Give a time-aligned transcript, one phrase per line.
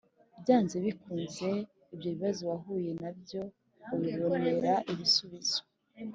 [0.41, 1.49] byanze bikunze
[1.93, 3.41] ibyo bibazo wahuye na byo
[3.95, 5.59] ubibonera ibisubizo.